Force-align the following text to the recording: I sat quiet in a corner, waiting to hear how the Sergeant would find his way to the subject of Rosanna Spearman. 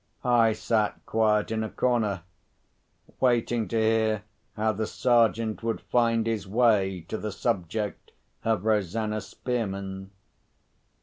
I 0.25 0.53
sat 0.53 0.99
quiet 1.05 1.51
in 1.51 1.63
a 1.63 1.69
corner, 1.69 2.23
waiting 3.19 3.67
to 3.67 3.77
hear 3.79 4.23
how 4.57 4.71
the 4.71 4.87
Sergeant 4.87 5.61
would 5.61 5.79
find 5.79 6.25
his 6.25 6.47
way 6.47 7.01
to 7.07 7.19
the 7.19 7.31
subject 7.31 8.11
of 8.43 8.65
Rosanna 8.65 9.21
Spearman. 9.21 10.09